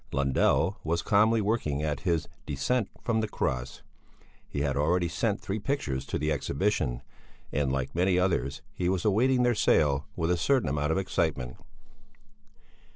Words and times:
Lundell 0.11 0.79
was 0.83 1.03
calmly 1.03 1.41
working 1.41 1.83
at 1.83 1.99
his 1.99 2.27
"Descent 2.47 2.89
from 3.03 3.21
the 3.21 3.27
Cross"; 3.27 3.83
he 4.49 4.61
had 4.61 4.75
already 4.75 5.07
sent 5.07 5.39
three 5.39 5.59
pictures 5.59 6.07
to 6.07 6.17
the 6.17 6.31
Exhibition 6.31 7.03
and, 7.51 7.71
like 7.71 7.93
many 7.93 8.17
others, 8.17 8.63
he 8.73 8.89
was 8.89 9.05
awaiting 9.05 9.43
their 9.43 9.53
sale 9.53 10.07
with 10.15 10.31
a 10.31 10.37
certain 10.37 10.69
amount 10.69 10.91
of 10.91 10.97
excitement. 10.97 11.55